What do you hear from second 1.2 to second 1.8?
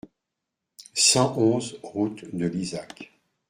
onze